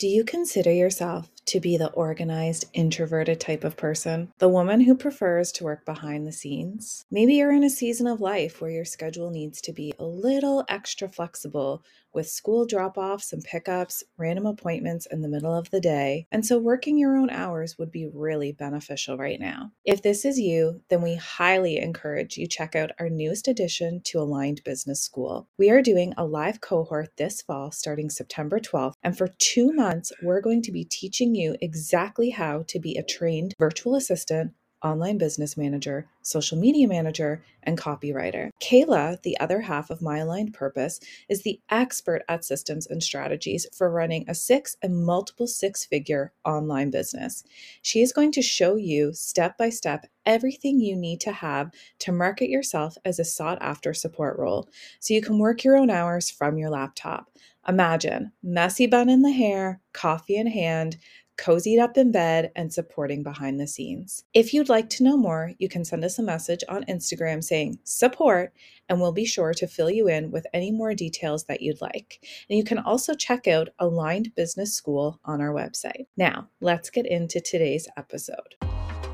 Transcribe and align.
Do 0.00 0.08
you 0.08 0.24
consider 0.24 0.72
yourself 0.72 1.28
to 1.50 1.58
be 1.58 1.76
the 1.76 1.90
organized, 1.94 2.64
introverted 2.74 3.40
type 3.40 3.64
of 3.64 3.76
person? 3.76 4.32
The 4.38 4.48
woman 4.48 4.80
who 4.80 4.94
prefers 4.94 5.50
to 5.52 5.64
work 5.64 5.84
behind 5.84 6.24
the 6.24 6.32
scenes? 6.32 7.04
Maybe 7.10 7.34
you're 7.34 7.52
in 7.52 7.64
a 7.64 7.70
season 7.70 8.06
of 8.06 8.20
life 8.20 8.60
where 8.60 8.70
your 8.70 8.84
schedule 8.84 9.30
needs 9.30 9.60
to 9.62 9.72
be 9.72 9.92
a 9.98 10.04
little 10.04 10.64
extra 10.68 11.08
flexible 11.08 11.82
with 12.12 12.28
school 12.28 12.66
drop 12.66 12.98
offs 12.98 13.32
and 13.32 13.42
pickups, 13.44 14.02
random 14.16 14.46
appointments 14.46 15.06
in 15.06 15.22
the 15.22 15.28
middle 15.28 15.54
of 15.54 15.70
the 15.70 15.80
day, 15.80 16.26
and 16.32 16.44
so 16.44 16.58
working 16.58 16.98
your 16.98 17.16
own 17.16 17.30
hours 17.30 17.78
would 17.78 17.90
be 17.90 18.10
really 18.12 18.52
beneficial 18.52 19.16
right 19.16 19.38
now. 19.38 19.70
If 19.84 20.02
this 20.02 20.24
is 20.24 20.38
you, 20.38 20.80
then 20.88 21.02
we 21.02 21.14
highly 21.14 21.78
encourage 21.78 22.36
you 22.36 22.46
check 22.46 22.74
out 22.74 22.90
our 22.98 23.08
newest 23.08 23.46
addition 23.46 24.00
to 24.06 24.18
Aligned 24.20 24.62
Business 24.64 25.00
School. 25.00 25.48
We 25.56 25.70
are 25.70 25.82
doing 25.82 26.12
a 26.16 26.24
live 26.24 26.60
cohort 26.60 27.16
this 27.16 27.42
fall 27.42 27.70
starting 27.70 28.10
September 28.10 28.58
12th, 28.58 28.94
and 29.02 29.16
for 29.16 29.28
two 29.38 29.72
months, 29.72 30.12
we're 30.22 30.40
going 30.40 30.62
to 30.62 30.72
be 30.72 30.84
teaching 30.84 31.34
you 31.34 31.39
exactly 31.60 32.30
how 32.30 32.64
to 32.68 32.78
be 32.78 32.96
a 32.96 33.02
trained 33.02 33.54
virtual 33.58 33.94
assistant 33.94 34.52
online 34.82 35.18
business 35.18 35.56
manager, 35.56 36.08
social 36.22 36.58
media 36.58 36.88
manager, 36.88 37.42
and 37.62 37.78
copywriter. 37.78 38.50
Kayla, 38.62 39.20
the 39.22 39.38
other 39.38 39.60
half 39.60 39.90
of 39.90 40.00
My 40.00 40.18
Aligned 40.18 40.54
Purpose, 40.54 41.00
is 41.28 41.42
the 41.42 41.60
expert 41.70 42.22
at 42.28 42.44
systems 42.44 42.86
and 42.86 43.02
strategies 43.02 43.66
for 43.76 43.90
running 43.90 44.24
a 44.28 44.34
six 44.34 44.76
and 44.82 45.04
multiple 45.04 45.46
six 45.46 45.84
figure 45.84 46.32
online 46.44 46.90
business. 46.90 47.44
She 47.82 48.00
is 48.00 48.12
going 48.12 48.32
to 48.32 48.42
show 48.42 48.76
you 48.76 49.12
step 49.12 49.58
by 49.58 49.70
step 49.70 50.06
everything 50.24 50.80
you 50.80 50.96
need 50.96 51.20
to 51.20 51.32
have 51.32 51.70
to 52.00 52.12
market 52.12 52.48
yourself 52.48 52.96
as 53.04 53.18
a 53.18 53.24
sought 53.24 53.58
after 53.60 53.92
support 53.92 54.38
role 54.38 54.68
so 55.00 55.14
you 55.14 55.20
can 55.20 55.38
work 55.38 55.64
your 55.64 55.76
own 55.76 55.90
hours 55.90 56.30
from 56.30 56.56
your 56.56 56.70
laptop. 56.70 57.30
Imagine 57.68 58.32
messy 58.42 58.86
bun 58.86 59.10
in 59.10 59.20
the 59.20 59.32
hair, 59.32 59.80
coffee 59.92 60.36
in 60.36 60.46
hand, 60.46 60.96
cozied 61.40 61.80
up 61.80 61.96
in 61.96 62.12
bed, 62.12 62.52
and 62.54 62.72
supporting 62.72 63.22
behind 63.22 63.58
the 63.58 63.66
scenes. 63.66 64.24
If 64.34 64.52
you'd 64.52 64.68
like 64.68 64.90
to 64.90 65.02
know 65.02 65.16
more, 65.16 65.52
you 65.58 65.68
can 65.68 65.84
send 65.84 66.04
us 66.04 66.18
a 66.18 66.22
message 66.22 66.62
on 66.68 66.84
Instagram 66.84 67.42
saying 67.42 67.78
support, 67.84 68.52
and 68.90 69.00
we'll 69.00 69.12
be 69.12 69.24
sure 69.24 69.54
to 69.54 69.66
fill 69.66 69.88
you 69.88 70.08
in 70.08 70.30
with 70.30 70.46
any 70.52 70.70
more 70.70 70.92
details 70.94 71.44
that 71.44 71.62
you'd 71.62 71.80
like. 71.80 72.18
And 72.50 72.58
you 72.58 72.64
can 72.64 72.78
also 72.78 73.14
check 73.14 73.48
out 73.48 73.68
Aligned 73.78 74.34
Business 74.34 74.74
School 74.74 75.18
on 75.24 75.40
our 75.40 75.54
website. 75.54 76.06
Now, 76.16 76.48
let's 76.60 76.90
get 76.90 77.06
into 77.06 77.40
today's 77.40 77.88
episode. 77.96 78.56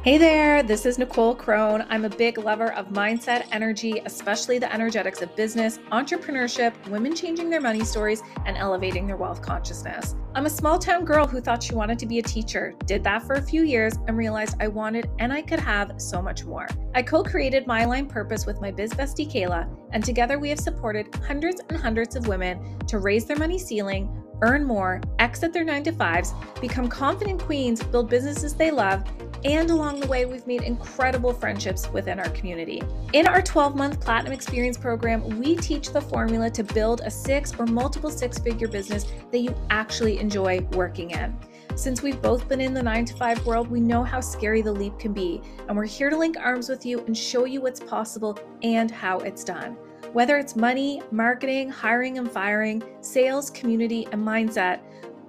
Hey 0.06 0.19
there, 0.19 0.62
this 0.62 0.86
is 0.86 0.98
Nicole 0.98 1.34
Crone. 1.34 1.84
I'm 1.91 2.04
a 2.04 2.08
big 2.08 2.38
lover 2.38 2.72
of 2.74 2.91
mindset, 2.91 3.48
energy, 3.50 4.00
especially 4.04 4.60
the 4.60 4.72
energetics 4.72 5.20
of 5.20 5.34
business, 5.34 5.78
entrepreneurship, 5.91 6.74
women 6.88 7.12
changing 7.12 7.50
their 7.50 7.60
money 7.60 7.84
stories, 7.84 8.22
and 8.44 8.56
elevating 8.56 9.08
their 9.08 9.16
wealth 9.16 9.42
consciousness. 9.42 10.14
I'm 10.36 10.47
a 10.47 10.50
small 10.50 10.78
town 10.78 11.04
girl 11.04 11.27
who 11.27 11.41
thought 11.41 11.60
she 11.60 11.74
wanted 11.74 11.98
to 11.98 12.06
be 12.06 12.20
a 12.20 12.22
teacher, 12.22 12.72
did 12.84 13.02
that 13.02 13.24
for 13.24 13.34
a 13.34 13.42
few 13.42 13.64
years, 13.64 13.94
and 14.06 14.16
realized 14.16 14.54
I 14.60 14.69
wanted 14.69 15.10
and 15.19 15.32
I 15.32 15.42
could 15.42 15.58
have 15.58 15.94
so 15.97 16.22
much 16.22 16.44
more. 16.44 16.69
I 16.94 17.02
co 17.02 17.24
created 17.24 17.66
My 17.66 17.80
Aligned 17.80 18.08
Purpose 18.08 18.47
with 18.47 18.60
my 18.60 18.70
biz 18.70 18.92
bestie 18.92 19.28
Kayla, 19.28 19.66
and 19.92 20.05
together 20.05 20.39
we 20.39 20.48
have 20.48 20.61
supported 20.61 21.14
hundreds 21.27 21.61
and 21.69 21.78
hundreds 21.78 22.17
of 22.17 22.27
women 22.27 22.78
to 22.86 22.98
raise 22.98 23.25
their 23.25 23.36
money 23.36 23.59
ceiling 23.59 24.22
earn 24.42 24.64
more, 24.64 25.00
exit 25.19 25.53
their 25.53 25.64
nine 25.64 25.83
to 25.84 25.92
fives, 25.92 26.34
become 26.61 26.89
confident 26.89 27.42
queens, 27.42 27.83
build 27.83 28.11
businesses 28.11 28.55
they 28.55 28.70
love, 28.70 29.05
and 29.44 29.70
along 29.70 30.00
the 30.00 30.06
way, 30.06 30.25
we've 30.25 30.47
made 30.47 30.62
incredible 30.62 31.33
friendships 31.33 31.91
within 31.92 32.19
our 32.19 32.28
community. 32.31 32.83
In 33.12 33.27
our 33.27 33.42
12 33.42 33.77
month 33.77 34.00
Platinum 34.00 34.33
Experience 34.33 34.77
program, 34.77 35.39
we 35.39 35.55
teach 35.56 35.92
the 35.92 36.00
formula 36.00 36.50
to 36.50 36.64
build 36.64 37.03
a 37.05 37.11
six 37.11 37.53
or 37.59 37.67
multiple 37.67 38.11
six 38.11 38.39
figure 38.39 38.69
business 38.69 39.06
that 39.31 39.39
you 39.39 39.55
actually 39.70 40.19
enjoy 40.19 40.61
working 40.72 41.11
in. 41.12 41.37
Since 41.77 42.00
we've 42.00 42.20
both 42.22 42.48
been 42.48 42.62
in 42.62 42.72
the 42.72 42.82
9 42.82 43.05
to 43.05 43.14
5 43.14 43.44
world, 43.44 43.70
we 43.70 43.80
know 43.80 44.02
how 44.02 44.19
scary 44.19 44.62
the 44.62 44.72
leap 44.72 44.98
can 44.98 45.12
be, 45.12 45.42
and 45.69 45.77
we're 45.77 45.84
here 45.84 46.08
to 46.08 46.16
link 46.16 46.38
arms 46.38 46.70
with 46.70 46.86
you 46.86 47.00
and 47.00 47.14
show 47.14 47.44
you 47.44 47.60
what's 47.60 47.80
possible 47.80 48.38
and 48.62 48.91
how 48.91 49.19
it's 49.19 49.44
done. 49.44 49.76
Whether 50.14 50.38
it's 50.38 50.56
money, 50.56 51.03
marketing, 51.10 51.69
hiring 51.69 52.16
and 52.16 52.32
firing, 52.32 52.82
sales, 53.03 53.50
community, 53.50 54.09
and 54.10 54.26
mindset, 54.26 54.81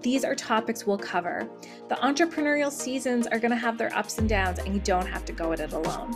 these 0.02 0.24
are 0.24 0.36
topics 0.36 0.88
we'll 0.88 0.98
cover. 0.98 1.50
The 1.90 1.96
entrepreneurial 1.96 2.72
seasons 2.72 3.28
are 3.28 3.40
going 3.40 3.52
to 3.52 3.58
have 3.58 3.78
their 3.78 3.94
ups 3.94 4.18
and 4.18 4.30
downs, 4.30 4.60
and 4.60 4.74
you 4.74 4.80
don't 4.80 5.06
have 5.06 5.26
to 5.26 5.34
go 5.34 5.52
at 5.52 5.60
it 5.60 5.74
alone. 5.74 6.16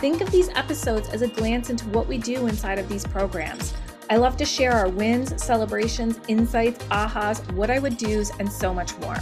Think 0.00 0.20
of 0.20 0.32
these 0.32 0.48
episodes 0.56 1.08
as 1.10 1.22
a 1.22 1.28
glance 1.28 1.70
into 1.70 1.88
what 1.90 2.08
we 2.08 2.18
do 2.18 2.48
inside 2.48 2.80
of 2.80 2.88
these 2.88 3.06
programs. 3.06 3.74
I 4.10 4.16
love 4.16 4.36
to 4.38 4.44
share 4.44 4.72
our 4.72 4.88
wins, 4.88 5.40
celebrations, 5.40 6.18
insights, 6.26 6.82
ahas, 6.86 7.48
what 7.52 7.70
I 7.70 7.78
would 7.78 7.96
do's, 7.96 8.32
and 8.40 8.50
so 8.50 8.74
much 8.74 8.96
more. 8.98 9.18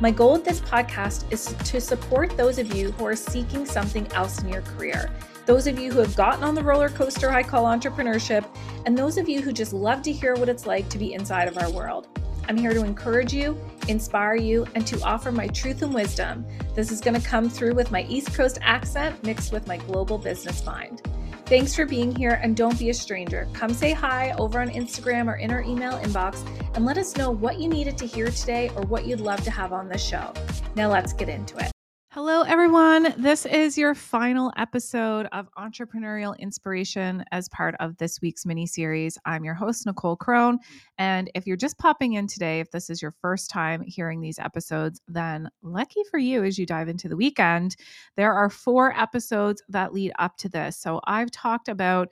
My 0.00 0.10
goal 0.10 0.32
with 0.32 0.44
this 0.44 0.60
podcast 0.60 1.30
is 1.30 1.54
to 1.70 1.80
support 1.80 2.36
those 2.36 2.58
of 2.58 2.74
you 2.74 2.90
who 2.92 3.04
are 3.04 3.16
seeking 3.16 3.66
something 3.66 4.10
else 4.12 4.42
in 4.42 4.48
your 4.48 4.62
career 4.62 5.10
those 5.50 5.66
of 5.66 5.80
you 5.80 5.90
who 5.90 5.98
have 5.98 6.14
gotten 6.14 6.44
on 6.44 6.54
the 6.54 6.62
roller 6.62 6.88
coaster 6.88 7.28
I 7.28 7.42
call 7.42 7.64
entrepreneurship, 7.64 8.46
and 8.86 8.96
those 8.96 9.18
of 9.18 9.28
you 9.28 9.40
who 9.40 9.52
just 9.52 9.72
love 9.72 10.00
to 10.02 10.12
hear 10.12 10.36
what 10.36 10.48
it's 10.48 10.64
like 10.64 10.88
to 10.90 10.96
be 10.96 11.14
inside 11.14 11.48
of 11.48 11.58
our 11.58 11.68
world. 11.72 12.06
I'm 12.48 12.56
here 12.56 12.72
to 12.72 12.84
encourage 12.84 13.32
you, 13.32 13.58
inspire 13.88 14.36
you, 14.36 14.64
and 14.76 14.86
to 14.86 15.02
offer 15.02 15.32
my 15.32 15.48
truth 15.48 15.82
and 15.82 15.92
wisdom. 15.92 16.46
This 16.76 16.92
is 16.92 17.00
going 17.00 17.20
to 17.20 17.26
come 17.26 17.50
through 17.50 17.74
with 17.74 17.90
my 17.90 18.02
East 18.02 18.32
Coast 18.32 18.60
accent 18.62 19.24
mixed 19.24 19.52
with 19.52 19.66
my 19.66 19.78
global 19.78 20.18
business 20.18 20.64
mind. 20.64 21.02
Thanks 21.50 21.74
for 21.74 21.84
being 21.84 22.14
here, 22.14 22.38
and 22.44 22.56
don't 22.56 22.78
be 22.78 22.90
a 22.90 22.94
stranger. 22.94 23.48
Come 23.54 23.74
say 23.74 23.90
hi 23.90 24.30
over 24.38 24.60
on 24.60 24.68
Instagram 24.70 25.26
or 25.26 25.34
in 25.34 25.50
our 25.50 25.62
email 25.62 25.94
inbox 25.94 26.46
and 26.76 26.84
let 26.84 26.96
us 26.96 27.16
know 27.16 27.32
what 27.32 27.58
you 27.58 27.68
needed 27.68 27.98
to 27.98 28.06
hear 28.06 28.30
today 28.30 28.70
or 28.76 28.82
what 28.82 29.04
you'd 29.04 29.18
love 29.18 29.42
to 29.42 29.50
have 29.50 29.72
on 29.72 29.88
the 29.88 29.98
show. 29.98 30.32
Now, 30.76 30.92
let's 30.92 31.12
get 31.12 31.28
into 31.28 31.58
it. 31.58 31.72
Hello, 32.12 32.42
everyone. 32.42 33.14
This 33.18 33.46
is 33.46 33.78
your 33.78 33.94
final 33.94 34.52
episode 34.56 35.28
of 35.30 35.48
Entrepreneurial 35.56 36.36
Inspiration 36.40 37.24
as 37.30 37.48
part 37.50 37.76
of 37.78 37.96
this 37.98 38.20
week's 38.20 38.44
mini 38.44 38.66
series. 38.66 39.16
I'm 39.26 39.44
your 39.44 39.54
host, 39.54 39.86
Nicole 39.86 40.16
Crone. 40.16 40.58
And 40.98 41.30
if 41.36 41.46
you're 41.46 41.56
just 41.56 41.78
popping 41.78 42.14
in 42.14 42.26
today, 42.26 42.58
if 42.58 42.72
this 42.72 42.90
is 42.90 43.00
your 43.00 43.14
first 43.22 43.48
time 43.48 43.82
hearing 43.82 44.20
these 44.20 44.40
episodes, 44.40 45.00
then 45.06 45.48
lucky 45.62 46.00
for 46.10 46.18
you 46.18 46.42
as 46.42 46.58
you 46.58 46.66
dive 46.66 46.88
into 46.88 47.08
the 47.08 47.16
weekend. 47.16 47.76
There 48.16 48.32
are 48.32 48.50
four 48.50 48.92
episodes 48.98 49.62
that 49.68 49.94
lead 49.94 50.10
up 50.18 50.36
to 50.38 50.48
this. 50.48 50.76
So 50.76 51.00
I've 51.04 51.30
talked 51.30 51.68
about 51.68 52.08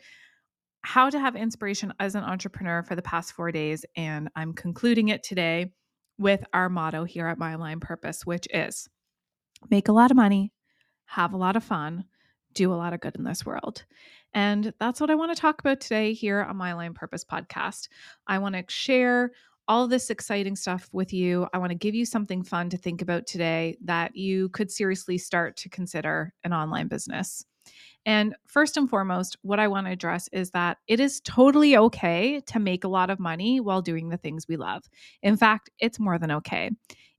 how 0.83 1.11
to 1.11 1.19
have 1.19 1.35
inspiration 1.35 1.93
as 1.99 2.15
an 2.15 2.23
entrepreneur 2.23 2.85
for 2.85 2.95
the 2.95 3.03
past 3.03 3.33
four 3.33 3.51
days, 3.51 3.85
and 3.97 4.29
I'm 4.37 4.53
concluding 4.53 5.09
it 5.09 5.25
today 5.25 5.73
with 6.19 6.45
our 6.53 6.69
motto 6.69 7.03
here 7.03 7.27
at 7.27 7.37
My 7.39 7.51
Aligned 7.51 7.83
Purpose, 7.83 8.25
which 8.25 8.47
is 8.55 8.89
make 9.71 9.89
a 9.89 9.93
lot 9.93 10.11
of 10.11 10.17
money, 10.17 10.53
have 11.07 11.33
a 11.33 11.37
lot 11.37 11.57
of 11.57 11.65
fun, 11.65 12.05
do 12.55 12.73
a 12.73 12.77
lot 12.77 12.93
of 12.93 13.01
good 13.01 13.17
in 13.17 13.25
this 13.25 13.47
world. 13.47 13.85
And 14.35 14.73
that's 14.79 15.01
what 15.01 15.11
I 15.11 15.15
want 15.15 15.35
to 15.35 15.41
talk 15.41 15.61
about 15.61 15.81
today 15.81 16.13
here 16.13 16.43
on 16.43 16.57
My 16.57 16.71
Aligned 16.71 16.97
Purpose 16.97 17.25
podcast. 17.25 17.89
I 18.27 18.39
want 18.39 18.55
to 18.55 18.65
share 18.69 19.33
all 19.69 19.87
this 19.87 20.11
exciting 20.11 20.57
stuff 20.57 20.89
with 20.93 21.13
you. 21.13 21.47
I 21.53 21.59
want 21.59 21.71
to 21.71 21.79
give 21.79 21.95
you 21.95 22.07
something 22.07 22.43
fun 22.43 22.71
to 22.71 22.77
think 22.77 23.03
about 23.03 23.27
today 23.27 23.77
that 23.85 24.17
you 24.17 24.49
could 24.51 24.71
seriously 24.71 25.19
start 25.19 25.57
to 25.59 25.69
consider 25.69 26.33
an 26.45 26.53
online 26.53 26.89
business. 26.89 27.45
And 28.07 28.35
first 28.47 28.79
and 28.79 28.89
foremost, 28.89 29.37
what 29.43 29.61
I 29.61 29.69
want 29.69 29.87
to 29.87 29.93
address 29.93 30.29
is 30.33 30.51
that 30.53 30.79
it 30.87 31.01
is 31.01 31.21
totally 31.21 31.77
okay 31.77 32.41
to 32.47 32.59
make 32.59 32.85
a 32.85 32.89
lot 32.89 33.11
of 33.11 33.21
money 33.21 33.61
while 33.61 33.83
doing 33.83 34.09
the 34.09 34.17
things 34.17 34.47
we 34.49 34.57
love. 34.57 34.85
In 35.23 35.37
fact, 35.37 35.69
it's 35.79 36.01
more 36.01 36.19
than 36.19 36.31
okay 36.31 36.71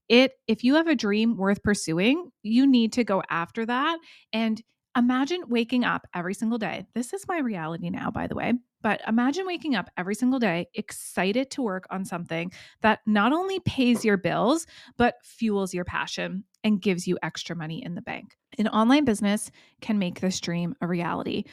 it 0.10 0.34
if 0.48 0.64
you 0.64 0.76
have 0.76 0.88
a 0.88 0.96
dream 0.96 1.38
worth 1.38 1.64
pursuing, 1.64 2.32
you 2.44 2.68
need 2.68 2.94
to 2.94 3.04
go 3.04 3.24
after 3.30 3.66
that 3.66 4.00
and 4.34 4.62
imagine 4.98 5.44
waking 5.48 5.86
up 5.86 6.08
every 6.14 6.34
single 6.34 6.58
day. 6.58 6.86
This 6.94 7.14
is 7.14 7.28
my 7.28 7.40
reality 7.40 7.90
now, 7.90 8.12
by 8.12 8.28
the 8.28 8.36
way. 8.36 8.54
But 8.82 9.02
imagine 9.08 9.46
waking 9.46 9.76
up 9.76 9.90
every 9.98 10.16
single 10.16 10.40
day 10.40 10.68
excited 10.74 11.52
to 11.52 11.62
work 11.62 11.86
on 11.90 12.06
something 12.06 12.52
that 12.82 13.00
not 13.06 13.34
only 13.34 13.60
pays 13.62 14.06
your 14.06 14.18
bills, 14.18 14.66
but 14.98 15.16
fuels 15.24 15.74
your 15.74 15.84
passion 15.84 16.46
and 16.64 16.82
gives 16.82 17.08
you 17.08 17.18
extra 17.22 17.56
money 17.56 17.84
in 17.84 17.96
the 17.96 18.02
bank. 18.02 18.38
An 18.58 18.68
online 18.70 19.06
business 19.06 19.52
can 19.82 20.00
make 20.00 20.22
this 20.22 20.40
dream 20.40 20.76
a 20.82 20.88
reality. 20.88 21.44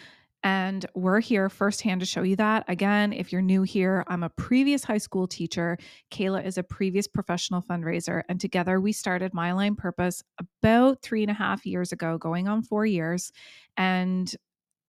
And 0.43 0.87
we're 0.95 1.21
here 1.21 1.49
firsthand 1.49 2.01
to 2.01 2.07
show 2.07 2.23
you 2.23 2.37
that. 2.37 2.65
Again, 2.69 3.13
if 3.13 3.33
you're 3.33 3.43
new 3.43 3.63
here, 3.63 4.05
I'm 4.07 4.23
a 4.23 4.29
previous 4.31 4.85
high 4.85 4.99
school 4.99 5.27
teacher. 5.27 5.77
Kayla 6.13 6.45
is 6.45 6.57
a 6.57 6.63
previous 6.63 7.09
professional 7.09 7.63
fundraiser. 7.63 8.23
And 8.29 8.41
together 8.41 8.81
we 8.81 8.93
started 8.93 9.35
My 9.35 9.49
Aligned 9.49 9.79
Purpose 9.79 10.23
about 10.39 11.03
three 11.03 11.23
and 11.23 11.31
a 11.31 11.35
half 11.35 11.67
years 11.67 11.91
ago, 11.91 12.17
going 12.19 12.47
on 12.47 12.63
four 12.63 12.87
years. 12.87 13.33
And 13.77 14.33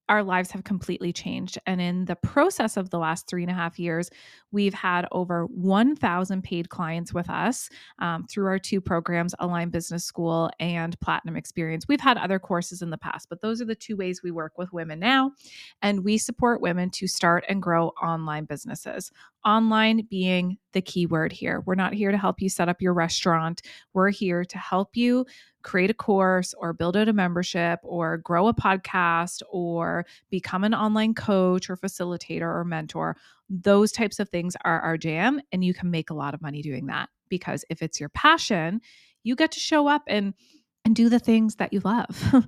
our 0.09 0.23
lives 0.23 0.51
have 0.51 0.63
completely 0.63 1.11
changed. 1.11 1.57
And 1.65 1.81
in 1.81 2.05
the 2.05 2.15
process 2.15 2.77
of 2.77 2.89
the 2.89 2.99
last 2.99 3.27
three 3.27 3.43
and 3.43 3.51
a 3.51 3.55
half 3.55 3.77
years, 3.79 4.09
we've 4.51 4.73
had 4.73 5.05
over 5.11 5.45
1,000 5.45 6.43
paid 6.43 6.69
clients 6.69 7.13
with 7.13 7.29
us 7.29 7.69
um, 7.99 8.25
through 8.25 8.47
our 8.47 8.59
two 8.59 8.79
programs, 8.79 9.35
Align 9.39 9.69
Business 9.69 10.05
School 10.05 10.49
and 10.59 10.99
Platinum 10.99 11.35
Experience. 11.35 11.87
We've 11.87 11.99
had 11.99 12.17
other 12.17 12.39
courses 12.39 12.81
in 12.81 12.89
the 12.89 12.97
past, 12.97 13.27
but 13.29 13.41
those 13.41 13.61
are 13.61 13.65
the 13.65 13.75
two 13.75 13.97
ways 13.97 14.23
we 14.23 14.31
work 14.31 14.57
with 14.57 14.71
women 14.73 14.99
now. 14.99 15.31
And 15.81 16.03
we 16.03 16.17
support 16.17 16.61
women 16.61 16.89
to 16.91 17.07
start 17.07 17.43
and 17.49 17.61
grow 17.61 17.89
online 18.01 18.45
businesses. 18.45 19.11
online 19.45 20.05
being 20.09 20.57
the 20.73 20.81
key 20.81 21.05
word 21.05 21.31
here. 21.31 21.63
We're 21.65 21.75
not 21.75 21.93
here 21.93 22.11
to 22.11 22.17
help 22.17 22.41
you 22.41 22.49
set 22.49 22.69
up 22.69 22.81
your 22.81 22.93
restaurant. 22.93 23.61
We're 23.93 24.09
here 24.09 24.43
to 24.43 24.57
help 24.57 24.95
you 24.95 25.25
create 25.67 25.89
a 25.89 25.93
course 25.93 26.53
or 26.57 26.71
build 26.71 26.95
out 26.95 27.09
a 27.09 27.13
membership 27.13 27.79
or 27.83 28.17
grow 28.17 28.47
a 28.47 28.53
podcast 28.53 29.41
or 29.51 30.05
become 30.29 30.63
an 30.63 30.73
online 30.73 31.13
coach 31.13 31.69
or 31.69 31.75
facilitator 31.75 32.43
or 32.43 32.63
mentor. 32.63 33.17
Those 33.49 33.91
types 33.91 34.19
of 34.19 34.29
things 34.29 34.55
are 34.63 34.79
our 34.79 34.97
jam, 34.97 35.41
and 35.51 35.65
you 35.65 35.73
can 35.73 35.91
make 35.91 36.09
a 36.09 36.13
lot 36.13 36.33
of 36.33 36.41
money 36.41 36.61
doing 36.61 36.85
that 36.87 37.09
because 37.27 37.65
if 37.69 37.81
it's 37.81 37.99
your 37.99 38.07
passion, 38.09 38.79
you 39.23 39.35
get 39.35 39.51
to 39.51 39.59
show 39.59 39.87
up 39.87 40.03
and 40.07 40.33
and 40.85 40.95
do 40.95 41.09
the 41.09 41.19
things 41.19 41.55
that 41.55 41.73
you 41.73 41.81
love. 41.81 42.33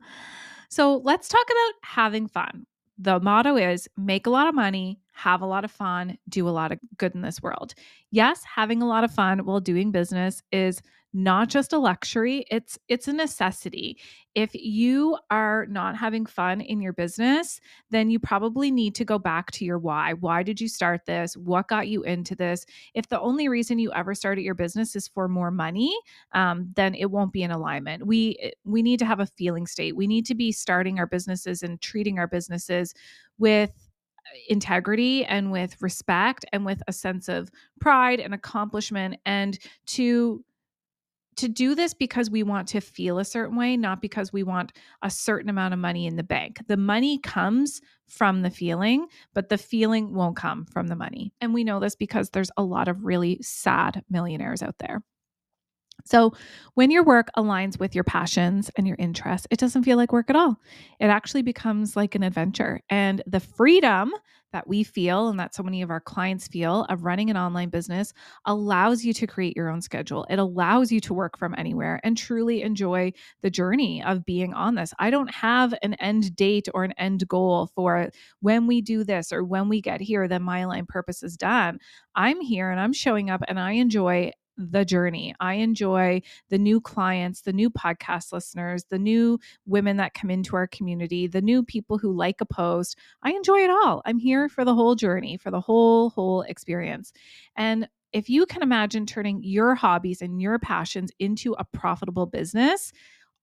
so, 0.70 1.02
let's 1.04 1.28
talk 1.28 1.46
about 1.46 1.74
having 1.84 2.26
fun. 2.28 2.66
The 2.98 3.20
motto 3.20 3.58
is 3.58 3.90
make 3.98 4.28
a 4.28 4.30
lot 4.30 4.48
of 4.48 4.56
money, 4.56 5.02
have 5.12 5.42
a 5.42 5.46
lot 5.46 5.66
of 5.66 5.72
fun, 5.72 6.18
do 6.30 6.48
a 6.48 6.52
lot 6.52 6.72
of 6.72 6.80
good 6.98 7.16
in 7.16 7.22
this 7.22 7.42
world. 7.42 7.74
Yes, 8.12 8.44
having 8.44 8.82
a 8.82 8.88
lot 8.88 9.04
of 9.04 9.12
fun 9.12 9.46
while 9.46 9.60
doing 9.60 9.92
business 9.92 10.42
is 10.54 10.82
not 11.14 11.50
just 11.50 11.74
a 11.74 11.78
luxury 11.78 12.46
it's 12.52 12.78
it's 12.88 13.08
a 13.08 13.14
necessity. 13.14 13.98
If 14.36 14.52
you 14.54 15.18
are 15.32 15.66
not 15.68 15.98
having 15.98 16.26
fun 16.26 16.62
in 16.62 16.82
your 16.82 16.94
business 16.94 17.60
then 17.90 18.10
you 18.10 18.20
probably 18.20 18.72
need 18.72 18.96
to 18.96 19.06
go 19.06 19.18
back 19.20 19.52
to 19.52 19.66
your 19.66 19.80
why. 19.80 20.14
Why 20.14 20.44
did 20.44 20.62
you 20.62 20.68
start 20.68 21.06
this? 21.06 21.36
What 21.36 21.68
got 21.68 21.88
you 21.88 22.04
into 22.04 22.36
this? 22.36 22.66
If 22.94 23.08
the 23.08 23.20
only 23.20 23.50
reason 23.50 23.80
you 23.80 23.92
ever 23.94 24.14
started 24.14 24.44
your 24.44 24.56
business 24.56 24.96
is 24.96 25.08
for 25.08 25.28
more 25.28 25.52
money 25.52 25.96
um, 26.34 26.72
then 26.76 26.96
it 26.96 27.12
won't 27.12 27.34
be 27.34 27.44
in 27.44 27.52
alignment. 27.52 28.06
We 28.06 28.38
eh, 28.42 28.52
we 28.64 28.82
need 28.82 29.00
to 29.00 29.06
have 29.06 29.20
a 29.20 29.26
feeling 29.26 29.68
state. 29.68 29.96
We 29.96 30.08
need 30.08 30.26
to 30.28 30.36
be 30.36 30.52
starting 30.52 31.00
our 31.00 31.08
businesses 31.08 31.64
and 31.64 31.82
treating 31.82 32.20
our 32.20 32.28
businesses 32.28 32.94
with 33.38 33.72
uh, 33.72 34.38
integrity 34.50 35.26
and 35.26 35.52
with 35.52 35.82
respect 35.82 36.46
and 36.52 36.66
with 36.66 36.82
a 36.88 36.94
sense 36.94 37.30
of 37.30 37.50
pride 37.80 38.20
and 38.20 38.34
accomplishment 38.34 39.18
and 39.26 39.58
to 39.88 40.44
to 41.38 41.48
do 41.48 41.76
this 41.76 41.94
because 41.94 42.30
we 42.30 42.44
want 42.44 42.68
to 42.70 42.82
feel 42.82 43.20
a 43.20 43.26
certain 43.26 43.56
way, 43.56 43.78
not 43.78 44.02
because 44.02 44.34
we 44.34 44.44
want 44.44 44.74
a 45.02 45.10
certain 45.10 45.50
amount 45.50 45.74
of 45.74 45.80
money 45.80 46.06
in 46.06 46.16
the 46.16 46.24
bank. 46.24 46.60
The 46.68 46.78
money 46.78 47.18
comes 47.18 47.82
from 48.08 48.42
the 48.42 48.50
feeling, 48.50 49.08
but 49.34 49.50
the 49.50 49.58
feeling 49.58 50.14
won't 50.14 50.36
come 50.36 50.66
from 50.66 50.88
the 50.88 50.96
money. 50.96 51.32
And 51.40 51.54
we 51.54 51.64
know 51.64 51.80
this 51.80 51.96
because 51.96 52.30
there's 52.32 52.52
a 52.58 52.64
lot 52.64 52.88
of 52.88 53.06
really 53.06 53.40
sad 53.42 54.04
millionaires 54.10 54.62
out 54.62 54.76
there. 54.80 55.02
So, 56.06 56.34
when 56.76 56.92
your 56.92 57.04
work 57.04 57.30
aligns 57.38 57.80
with 57.80 57.94
your 57.94 58.04
passions 58.04 58.72
and 58.76 58.88
your 58.88 58.96
interests, 59.00 59.48
it 59.52 59.60
doesn't 59.60 59.84
feel 59.84 59.98
like 59.98 60.12
work 60.14 60.30
at 60.30 60.36
all. 60.36 60.60
It 61.00 61.08
actually 61.08 61.42
becomes 61.42 61.96
like 61.96 62.16
an 62.16 62.24
adventure. 62.24 62.82
And 62.90 63.22
the 63.28 63.40
freedom 63.40 64.12
that 64.52 64.68
we 64.68 64.84
feel 64.84 65.28
and 65.30 65.40
that 65.40 65.54
so 65.54 65.62
many 65.62 65.82
of 65.82 65.92
our 65.92 66.00
clients 66.00 66.48
feel 66.48 66.86
of 66.90 67.04
running 67.04 67.30
an 67.30 67.38
online 67.38 67.70
business 67.70 68.14
allows 68.46 69.04
you 69.04 69.14
to 69.14 69.28
create 69.28 69.56
your 69.56 69.70
own 69.70 69.82
schedule. 69.82 70.26
It 70.30 70.40
allows 70.40 70.92
you 70.92 71.00
to 71.02 71.14
work 71.14 71.38
from 71.38 71.54
anywhere 71.58 72.00
and 72.04 72.18
truly 72.18 72.62
enjoy 72.64 73.14
the 73.42 73.50
journey 73.50 74.04
of 74.04 74.26
being 74.26 74.54
on 74.54 74.76
this. 74.76 74.94
I 74.98 75.12
don't 75.12 75.32
have 75.34 75.74
an 75.84 75.94
end 75.96 76.36
date 76.36 76.68
or 76.74 76.84
an 76.84 76.94
end 76.98 77.28
goal 77.28 77.70
for 77.76 78.10
when 78.42 78.66
we 78.66 78.82
do 78.82 79.04
this 79.04 79.32
or 79.32 79.44
when 79.44 79.70
we 79.70 79.82
get 79.82 80.02
here, 80.02 80.28
then 80.28 80.42
my 80.42 80.60
aligned 80.60 80.88
purpose 80.88 81.22
is 81.22 81.38
done. 81.38 81.80
I'm 82.16 82.42
here 82.42 82.72
and 82.72 82.80
I'm 82.80 82.94
showing 82.94 83.30
up 83.30 83.42
and 83.48 83.60
I 83.60 83.74
enjoy 83.74 84.32
the 84.60 84.84
journey. 84.84 85.34
I 85.40 85.56
enjoy 85.56 86.22
the 86.50 86.58
new 86.58 86.82
clients, 86.82 87.42
the 87.42 87.54
new 87.54 87.70
podcast 87.70 88.34
listeners, 88.34 88.84
the 88.90 89.00
new 89.00 89.40
women 89.66 89.98
that 89.98 90.14
come 90.14 90.30
into 90.30 90.56
our 90.56 90.68
community, 90.68 91.28
the 91.28 91.42
new 91.42 91.64
people 91.64 91.98
who 91.98 92.12
like 92.12 92.42
a 92.42 92.46
post. 92.46 92.98
I 93.24 93.32
enjoy 93.32 93.60
it 93.64 93.70
all. 93.70 94.02
I'm 94.06 94.20
here 94.20 94.50
for 94.50 94.66
the 94.66 94.76
whole 94.76 94.96
journey, 94.96 95.38
for 95.38 95.50
the 95.50 95.62
whole, 95.62 96.10
whole 96.10 96.42
experience. 96.42 97.14
And 97.56 97.88
if 98.12 98.30
you 98.30 98.46
can 98.46 98.62
imagine 98.64 99.06
turning 99.06 99.42
your 99.44 99.76
hobbies 99.76 100.22
and 100.22 100.42
your 100.42 100.60
passions 100.60 101.12
into 101.20 101.54
a 101.54 101.64
profitable 101.64 102.26
business, 102.26 102.92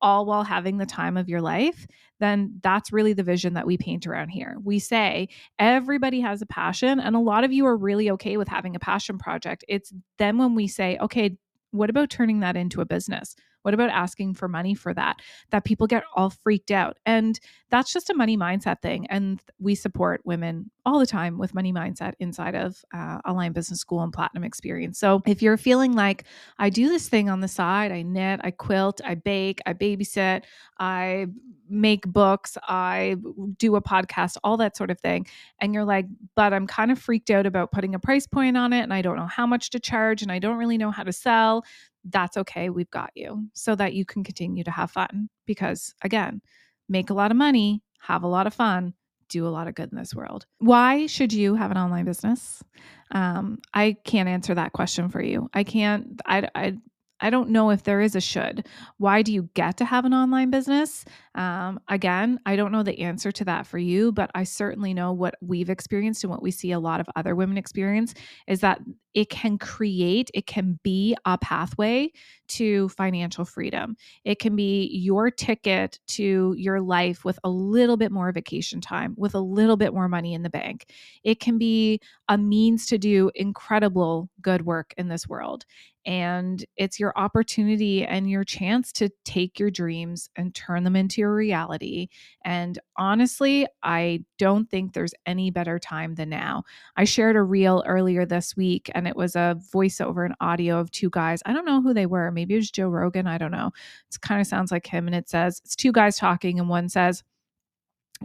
all 0.01 0.27
while 0.27 0.45
having 0.45 0.79
the 0.79 0.87
time 0.87 1.17
of 1.17 1.29
your 1.29 1.41
life, 1.41 1.87
then 2.21 2.59
that's 2.63 2.93
really 2.93 3.13
the 3.13 3.23
vision 3.23 3.55
that 3.55 3.67
we 3.67 3.77
paint 3.77 4.07
around 4.07 4.29
here. 4.29 4.57
We 4.63 4.79
say 4.79 5.29
everybody 5.59 6.21
has 6.21 6.43
a 6.43 6.47
passion, 6.47 7.01
and 7.01 7.15
a 7.15 7.21
lot 7.21 7.45
of 7.45 7.53
you 7.53 7.67
are 7.67 7.77
really 7.77 8.11
okay 8.13 8.37
with 8.37 8.49
having 8.49 8.77
a 8.77 8.81
passion 8.81 9.19
project. 9.19 9.65
It's 9.69 9.93
then 10.19 10.39
when 10.39 10.55
we 10.55 10.67
say, 10.67 10.99
okay, 11.01 11.37
what 11.71 11.91
about 11.91 12.11
turning 12.11 12.41
that 12.41 12.57
into 12.57 12.81
a 12.81 12.87
business? 12.87 13.35
What 13.67 13.75
about 13.75 13.91
asking 13.91 14.35
for 14.35 14.47
money 14.47 14.77
for 14.77 14.95
that? 14.95 15.17
That 15.51 15.65
people 15.65 15.89
get 15.89 16.05
all 16.15 16.31
freaked 16.31 16.71
out. 16.71 16.99
And 17.05 17.37
that's 17.69 17.93
just 17.93 18.11
a 18.11 18.15
money 18.15 18.37
mindset 18.37 18.81
thing. 18.81 19.09
And 19.11 19.43
we 19.59 19.75
support 19.75 20.21
women 20.25 20.71
all 20.85 21.01
the 21.01 21.07
time 21.07 21.37
with 21.37 21.53
money 21.53 21.73
mindset 21.73 22.13
inside 22.21 22.55
of 22.55 22.85
uh, 22.95 23.19
Aligned 23.25 23.57
Business 23.57 23.81
School 23.81 24.03
and 24.03 24.13
Platinum 24.13 24.45
Experience. 24.45 25.01
So 25.01 25.21
if 25.27 25.43
you're 25.43 25.57
feeling 25.57 25.95
like 25.95 26.27
I 26.61 26.71
do 26.71 26.89
this 26.89 27.09
thing 27.09 27.29
on 27.29 27.41
the 27.41 27.49
side, 27.49 27.91
I 27.91 28.03
knit, 28.03 28.39
I 28.45 28.53
quilt, 28.53 29.01
I 29.05 29.17
bake, 29.17 29.59
I 29.67 29.73
babysit, 29.73 30.45
I 30.79 31.27
make 31.69 32.07
books, 32.07 32.57
I 32.69 33.17
do 33.59 33.75
a 33.75 33.83
podcast, 33.83 34.37
all 34.45 34.57
that 34.59 34.77
sort 34.77 34.93
of 34.93 35.01
thing. 35.01 35.27
And 35.61 35.75
you're 35.75 35.85
like, 35.85 36.07
but 36.37 36.53
I'm 36.53 36.69
kind 36.69 36.93
of 36.93 37.01
freaked 37.01 37.31
out 37.31 37.47
about 37.47 37.73
putting 37.73 37.97
a 37.97 37.99
price 37.99 38.29
point 38.29 38.57
on 38.57 38.73
it 38.73 38.83
and 38.83 38.95
I 38.95 39.03
don't 39.03 39.17
know 39.17 39.27
how 39.27 39.45
much 39.45 39.71
to 39.71 39.81
charge 39.81 40.23
and 40.23 40.31
I 40.31 40.39
don't 40.39 40.57
really 40.57 40.79
know 40.79 40.93
how 40.93 41.03
to 41.03 41.13
sell 41.13 41.65
that's 42.09 42.37
okay. 42.37 42.71
We've 42.71 42.91
got 42.91 43.11
you 43.15 43.49
so 43.55 43.75
that 43.75 43.95
you 43.95 44.05
can 44.05 44.25
continue 44.25 44.65
to 44.65 44.71
have 44.71 44.91
fun. 44.91 45.29
Because 45.47 45.95
again, 46.03 46.41
make 46.89 47.11
a 47.11 47.15
lot 47.15 47.31
of 47.31 47.37
money, 47.37 47.83
have 48.01 48.23
a 48.23 48.29
lot 48.29 48.47
of 48.47 48.55
fun, 48.55 48.95
do 49.29 49.47
a 49.47 49.51
lot 49.51 49.69
of 49.69 49.75
good 49.75 49.91
in 49.91 49.99
this 49.99 50.15
world. 50.15 50.47
Why 50.59 51.07
should 51.07 51.33
you 51.33 51.55
have 51.55 51.71
an 51.71 51.77
online 51.77 52.05
business? 52.05 52.63
Um, 53.11 53.59
I 53.75 53.97
can't 54.05 54.29
answer 54.29 54.55
that 54.55 54.73
question 54.73 55.09
for 55.09 55.23
you. 55.23 55.49
I 55.53 55.65
can't, 55.65 56.21
I, 56.25 56.49
I, 56.55 56.77
I 57.21 57.31
don't 57.31 57.51
know 57.51 57.71
if 57.71 57.83
there 57.83 58.01
is 58.01 58.15
a 58.15 58.21
should. 58.21 58.67
Why 58.99 59.23
do 59.23 59.33
you 59.33 59.49
get 59.55 59.77
to 59.79 59.85
have 59.85 60.05
an 60.05 60.13
online 60.13 60.51
business? 60.51 61.05
Um, 61.35 61.81
again, 61.89 62.39
I 62.45 62.57
don't 62.57 62.73
know 62.73 62.83
the 62.83 63.01
answer 63.01 63.33
to 63.33 63.45
that 63.47 63.67
for 63.67 63.79
you, 63.79 64.13
but 64.13 64.31
I 64.35 64.45
certainly 64.45 64.93
know 64.93 65.13
what 65.13 65.35
we've 65.41 65.71
experienced 65.71 66.25
and 66.25 66.31
what 66.31 66.43
we 66.43 66.51
see 66.51 66.73
a 66.73 66.79
lot 66.79 67.01
of 67.01 67.09
other 67.17 67.35
women 67.35 67.57
experience 67.57 68.15
is 68.47 68.61
that 68.61 68.81
it 69.15 69.31
can 69.31 69.57
create, 69.57 70.31
it 70.35 70.47
can 70.47 70.79
be 70.83 71.17
a 71.25 71.39
pathway 71.39 72.11
to 72.49 72.91
financial 72.91 73.47
freedom. 73.47 73.97
It 74.25 74.39
can 74.39 74.55
be 74.55 74.91
your 74.93 75.31
ticket 75.31 75.99
to 76.09 76.55
your 76.59 76.83
life 76.83 77.25
with 77.25 77.39
a 77.43 77.49
little 77.49 77.97
bit 77.97 78.13
more 78.13 78.31
vacation 78.31 78.83
time, 78.83 79.15
with 79.17 79.35
a 79.35 79.41
little 79.41 79.79
bit 79.79 79.95
more 79.95 80.09
money 80.09 80.35
in 80.35 80.43
the 80.43 80.51
bank. 80.51 80.93
It 81.25 81.41
can 81.41 81.57
be 81.57 81.99
a 82.29 82.37
means 82.37 82.87
to 82.89 82.99
do 82.99 83.31
incredible 83.35 84.29
good 84.43 84.67
work 84.67 84.93
in 84.99 85.09
this 85.09 85.27
world. 85.27 85.65
And 86.07 86.65
it's 86.77 87.01
your 87.01 87.13
opportunity 87.17 88.05
and 88.05 88.31
your 88.31 88.45
chance 88.45 88.93
to 88.93 89.11
take 89.25 89.59
your 89.59 89.71
dreams 89.71 90.31
and 90.37 90.55
turn 90.55 90.85
them 90.85 90.95
into 90.97 91.21
your 91.21 91.35
reality. 91.35 92.09
And 92.45 92.79
honestly, 92.97 93.67
I 93.83 94.25
don't 94.39 94.71
think 94.71 94.93
there's 94.93 95.15
any 95.27 95.51
better 95.51 95.81
time 95.81 96.15
than 96.15 96.29
now. 96.29 96.63
I 96.97 97.05
shared 97.05 97.35
a 97.35 97.43
reel 97.43 97.83
earlier 97.87 98.25
this 98.25 98.57
week 98.57 98.89
and 98.95 99.09
it 99.09 99.17
was 99.17 99.35
a 99.35 99.59
voiceover 99.75 100.25
and 100.25 100.35
audio 100.41 100.79
of 100.79 100.93
two 100.93 101.11
guys. 101.11 101.43
I 101.45 101.53
don't 101.53 101.67
know 101.67 101.83
who 101.83 101.93
they 101.93 102.07
were. 102.07 102.31
Maybe 102.31 102.55
it 102.55 102.59
was 102.59 102.71
Joe 102.71 102.89
Rogan. 102.89 103.27
I 103.27 103.37
don't 103.37 103.51
know. 103.51 103.73
It 104.09 104.21
kind 104.21 104.41
of 104.41 104.47
sounds 104.47 104.71
like 104.71 104.87
him. 104.87 105.09
And 105.09 105.15
it 105.17 105.29
says, 105.29 105.61
it's 105.65 105.77
two 105.77 105.93
guys 105.93 106.17
talking, 106.17 106.59
and 106.59 106.69
one 106.69 106.89
says, 106.89 107.25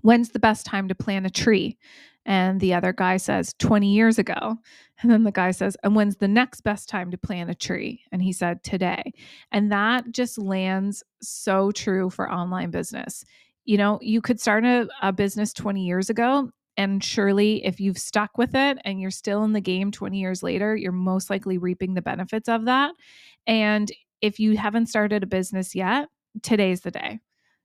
When's 0.03 0.29
the 0.29 0.39
best 0.39 0.65
time 0.65 0.87
to 0.87 0.95
plant 0.95 1.25
a 1.25 1.29
tree? 1.29 1.77
And 2.25 2.59
the 2.59 2.73
other 2.73 2.93
guy 2.93 3.17
says, 3.17 3.53
20 3.59 3.91
years 3.91 4.19
ago. 4.19 4.57
And 5.01 5.11
then 5.11 5.23
the 5.23 5.31
guy 5.31 5.51
says, 5.51 5.75
And 5.83 5.95
when's 5.95 6.17
the 6.17 6.27
next 6.27 6.61
best 6.61 6.87
time 6.87 7.11
to 7.11 7.17
plant 7.17 7.49
a 7.49 7.55
tree? 7.55 8.03
And 8.11 8.21
he 8.21 8.31
said, 8.33 8.63
Today. 8.63 9.13
And 9.51 9.71
that 9.71 10.11
just 10.11 10.37
lands 10.37 11.03
so 11.21 11.71
true 11.71 12.09
for 12.09 12.31
online 12.31 12.69
business. 12.69 13.23
You 13.65 13.77
know, 13.77 13.99
you 14.01 14.21
could 14.21 14.39
start 14.39 14.65
a, 14.65 14.87
a 15.01 15.11
business 15.11 15.53
20 15.53 15.83
years 15.83 16.09
ago. 16.09 16.51
And 16.77 17.03
surely, 17.03 17.65
if 17.65 17.79
you've 17.79 17.97
stuck 17.97 18.37
with 18.37 18.55
it 18.55 18.77
and 18.85 19.01
you're 19.01 19.11
still 19.11 19.43
in 19.43 19.53
the 19.53 19.61
game 19.61 19.91
20 19.91 20.17
years 20.17 20.41
later, 20.41 20.75
you're 20.75 20.91
most 20.91 21.29
likely 21.29 21.57
reaping 21.57 21.93
the 21.93 22.01
benefits 22.01 22.47
of 22.47 22.65
that. 22.65 22.93
And 23.45 23.91
if 24.21 24.39
you 24.39 24.57
haven't 24.57 24.87
started 24.87 25.23
a 25.23 25.27
business 25.27 25.75
yet, 25.75 26.07
today's 26.43 26.81
the 26.81 26.91
day. 26.91 27.19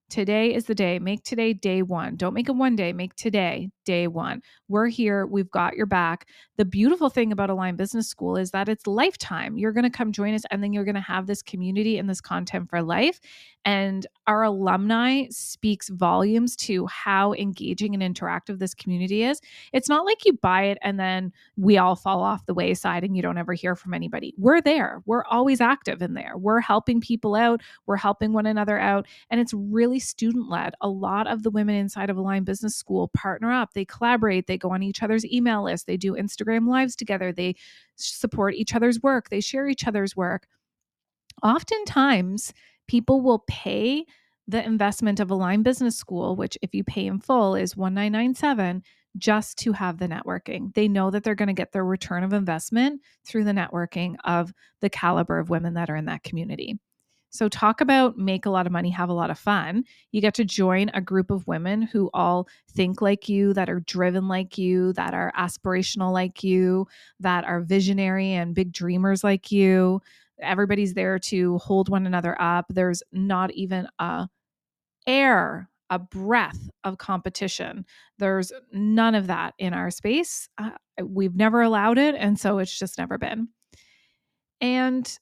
Today 0.08 0.54
is 0.54 0.66
the 0.66 0.74
day. 0.74 1.00
Make 1.00 1.24
today 1.24 1.52
day 1.52 1.82
one. 1.82 2.14
Don't 2.14 2.32
make 2.32 2.48
it 2.48 2.54
one 2.54 2.76
day. 2.76 2.92
Make 2.92 3.16
today 3.16 3.70
day 3.84 4.06
one. 4.06 4.40
We're 4.68 4.86
here. 4.86 5.26
We've 5.26 5.50
got 5.50 5.76
your 5.76 5.86
back. 5.86 6.28
The 6.58 6.64
beautiful 6.64 7.10
thing 7.10 7.32
about 7.32 7.50
Aligned 7.50 7.76
Business 7.76 8.08
School 8.08 8.36
is 8.36 8.52
that 8.52 8.68
it's 8.68 8.86
lifetime. 8.86 9.58
You're 9.58 9.72
going 9.72 9.84
to 9.84 9.90
come 9.90 10.12
join 10.12 10.34
us 10.34 10.42
and 10.50 10.62
then 10.62 10.72
you're 10.72 10.84
going 10.84 10.96
to 10.96 11.00
have 11.00 11.26
this 11.26 11.42
community 11.42 11.98
and 11.98 12.08
this 12.08 12.20
content 12.20 12.70
for 12.70 12.82
life. 12.82 13.20
And 13.64 14.06
our 14.28 14.44
alumni 14.44 15.26
speaks 15.30 15.88
volumes 15.88 16.54
to 16.56 16.86
how 16.86 17.32
engaging 17.34 18.00
and 18.00 18.16
interactive 18.16 18.60
this 18.60 18.74
community 18.74 19.24
is. 19.24 19.40
It's 19.72 19.88
not 19.88 20.06
like 20.06 20.24
you 20.24 20.34
buy 20.34 20.64
it 20.64 20.78
and 20.82 21.00
then 21.00 21.32
we 21.56 21.78
all 21.78 21.96
fall 21.96 22.22
off 22.22 22.46
the 22.46 22.54
wayside 22.54 23.02
and 23.02 23.16
you 23.16 23.22
don't 23.22 23.38
ever 23.38 23.54
hear 23.54 23.74
from 23.74 23.92
anybody. 23.92 24.34
We're 24.38 24.60
there. 24.60 25.02
We're 25.04 25.24
always 25.24 25.60
active 25.60 26.00
in 26.00 26.14
there. 26.14 26.36
We're 26.36 26.60
helping 26.60 27.00
people 27.00 27.34
out. 27.34 27.60
We're 27.86 27.96
helping 27.96 28.32
one 28.32 28.46
another 28.46 28.78
out. 28.78 29.06
And 29.30 29.40
it's 29.40 29.52
really 29.52 29.95
student 29.98 30.48
led. 30.48 30.74
A 30.80 30.88
lot 30.88 31.26
of 31.26 31.42
the 31.42 31.50
women 31.50 31.74
inside 31.74 32.10
of 32.10 32.16
Align 32.16 32.44
Business 32.44 32.76
School 32.76 33.08
partner 33.08 33.52
up, 33.52 33.74
they 33.74 33.84
collaborate, 33.84 34.46
they 34.46 34.58
go 34.58 34.70
on 34.70 34.82
each 34.82 35.02
other's 35.02 35.24
email 35.26 35.64
list, 35.64 35.86
they 35.86 35.96
do 35.96 36.14
Instagram 36.14 36.68
lives 36.68 36.96
together, 36.96 37.32
they 37.32 37.54
support 37.96 38.54
each 38.54 38.74
other's 38.74 39.02
work, 39.02 39.28
they 39.28 39.40
share 39.40 39.68
each 39.68 39.86
other's 39.86 40.16
work. 40.16 40.46
Oftentimes, 41.42 42.52
people 42.88 43.20
will 43.20 43.44
pay 43.46 44.04
the 44.48 44.64
investment 44.64 45.20
of 45.20 45.30
Align 45.30 45.62
Business 45.62 45.96
School, 45.96 46.36
which 46.36 46.56
if 46.62 46.74
you 46.74 46.84
pay 46.84 47.06
in 47.06 47.18
full 47.18 47.54
is 47.54 47.76
1997 47.76 48.82
just 49.18 49.58
to 49.58 49.72
have 49.72 49.98
the 49.98 50.08
networking. 50.08 50.74
They 50.74 50.88
know 50.88 51.10
that 51.10 51.24
they're 51.24 51.34
going 51.34 51.48
to 51.48 51.54
get 51.54 51.72
their 51.72 51.84
return 51.84 52.22
of 52.22 52.32
investment 52.32 53.00
through 53.24 53.44
the 53.44 53.52
networking 53.52 54.16
of 54.24 54.52
the 54.80 54.90
caliber 54.90 55.38
of 55.38 55.50
women 55.50 55.74
that 55.74 55.90
are 55.90 55.96
in 55.96 56.04
that 56.06 56.22
community. 56.22 56.78
So, 57.30 57.48
talk 57.48 57.80
about 57.80 58.16
make 58.16 58.46
a 58.46 58.50
lot 58.50 58.66
of 58.66 58.72
money, 58.72 58.90
have 58.90 59.08
a 59.08 59.14
lot 59.14 59.30
of 59.30 59.38
fun. 59.38 59.84
You 60.12 60.20
get 60.20 60.34
to 60.34 60.44
join 60.44 60.90
a 60.94 61.00
group 61.00 61.30
of 61.30 61.46
women 61.46 61.82
who 61.82 62.10
all 62.14 62.48
think 62.70 63.02
like 63.02 63.28
you, 63.28 63.52
that 63.54 63.68
are 63.68 63.80
driven 63.80 64.28
like 64.28 64.56
you, 64.58 64.92
that 64.94 65.14
are 65.14 65.32
aspirational 65.36 66.12
like 66.12 66.42
you, 66.42 66.86
that 67.20 67.44
are 67.44 67.60
visionary 67.60 68.32
and 68.32 68.54
big 68.54 68.72
dreamers 68.72 69.22
like 69.22 69.50
you. 69.52 70.00
Everybody's 70.40 70.94
there 70.94 71.18
to 71.18 71.58
hold 71.58 71.88
one 71.88 72.06
another 72.06 72.40
up. 72.40 72.66
There's 72.68 73.02
not 73.12 73.52
even 73.52 73.88
a 73.98 74.28
air, 75.06 75.68
a 75.90 75.98
breath 75.98 76.68
of 76.84 76.98
competition. 76.98 77.84
There's 78.18 78.52
none 78.72 79.14
of 79.14 79.28
that 79.28 79.54
in 79.58 79.72
our 79.72 79.90
space. 79.90 80.48
Uh, 80.58 80.70
we've 81.02 81.36
never 81.36 81.62
allowed 81.62 81.98
it. 81.98 82.14
And 82.16 82.38
so 82.38 82.58
it's 82.58 82.76
just 82.76 82.98
never 82.98 83.18
been. 83.18 83.48
And 84.60 85.18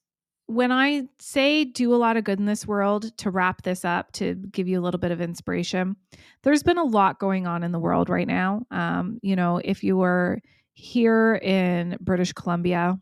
when 0.47 0.71
I 0.71 1.05
say 1.19 1.65
do 1.65 1.95
a 1.95 1.97
lot 1.97 2.17
of 2.17 2.25
good 2.25 2.39
in 2.39 2.45
this 2.45 2.67
world, 2.67 3.17
to 3.19 3.31
wrap 3.31 3.63
this 3.63 3.85
up, 3.85 4.13
to 4.13 4.35
give 4.35 4.69
you 4.69 4.79
a 4.79 4.83
little 4.83 5.01
bit 5.01 5.11
of 5.11 5.21
inspiration, 5.21 5.97
there's 6.43 6.63
been 6.63 6.79
a 6.79 6.85
lot 6.85 7.19
going 7.19 7.47
on 7.47 7.63
in 7.63 7.73
the 7.73 7.79
world 7.79 8.09
right 8.09 8.27
now. 8.27 8.67
Um, 8.71 9.19
you 9.23 9.37
know, 9.37 9.61
if 9.65 9.83
you 9.83 9.97
were 9.97 10.41
here 10.75 11.37
in 11.37 11.97
British 12.01 12.33
Columbia, 12.33 12.99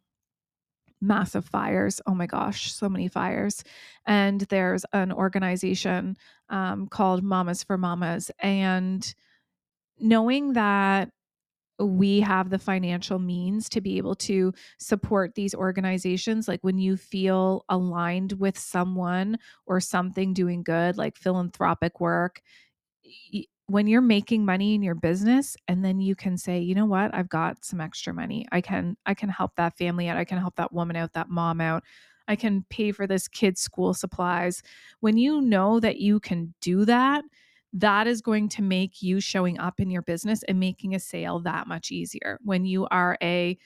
massive 1.00 1.44
fires. 1.44 2.00
Oh 2.06 2.14
my 2.14 2.26
gosh, 2.26 2.72
so 2.72 2.88
many 2.88 3.08
fires. 3.08 3.64
And 4.06 4.42
there's 4.42 4.84
an 4.92 5.12
organization 5.12 6.16
um, 6.48 6.86
called 6.86 7.24
Mamas 7.24 7.64
for 7.64 7.76
Mamas. 7.76 8.30
And 8.38 9.12
knowing 9.98 10.52
that 10.52 11.10
we 11.78 12.20
have 12.20 12.50
the 12.50 12.58
financial 12.58 13.18
means 13.18 13.68
to 13.70 13.80
be 13.80 13.96
able 13.98 14.14
to 14.14 14.52
support 14.78 15.34
these 15.34 15.54
organizations. 15.54 16.48
Like 16.48 16.62
when 16.62 16.78
you 16.78 16.96
feel 16.96 17.64
aligned 17.68 18.32
with 18.32 18.58
someone 18.58 19.38
or 19.66 19.80
something 19.80 20.34
doing 20.34 20.62
good 20.62 20.96
like 20.96 21.16
philanthropic 21.16 22.00
work 22.00 22.42
when 23.66 23.86
you're 23.86 24.00
making 24.00 24.44
money 24.44 24.74
in 24.74 24.82
your 24.82 24.94
business 24.94 25.56
and 25.66 25.84
then 25.84 26.00
you 26.00 26.14
can 26.14 26.36
say 26.36 26.58
you 26.58 26.74
know 26.74 26.84
what? 26.84 27.14
I've 27.14 27.28
got 27.28 27.64
some 27.64 27.80
extra 27.80 28.12
money. 28.12 28.46
I 28.52 28.60
can 28.60 28.96
i 29.06 29.14
can 29.14 29.28
help 29.28 29.52
that 29.56 29.76
family 29.76 30.08
out. 30.08 30.16
I 30.18 30.24
can 30.24 30.38
help 30.38 30.56
that 30.56 30.72
woman 30.72 30.96
out 30.96 31.14
that 31.14 31.30
mom 31.30 31.60
out. 31.60 31.82
I 32.28 32.36
can 32.36 32.64
pay 32.70 32.92
for 32.92 33.06
this 33.06 33.28
kid's 33.28 33.60
school 33.60 33.94
supplies. 33.94 34.62
When 35.00 35.16
you 35.16 35.40
know 35.40 35.80
that 35.80 35.98
you 35.98 36.20
can 36.20 36.54
do 36.60 36.84
that 36.84 37.24
that 37.72 38.06
is 38.06 38.20
going 38.20 38.48
to 38.50 38.62
make 38.62 39.02
you 39.02 39.20
showing 39.20 39.58
up 39.58 39.80
in 39.80 39.90
your 39.90 40.02
business 40.02 40.42
and 40.44 40.60
making 40.60 40.94
a 40.94 41.00
sale 41.00 41.38
that 41.40 41.66
much 41.66 41.90
easier 41.90 42.38
when 42.42 42.64
you 42.64 42.86
are 42.90 43.16
a 43.22 43.56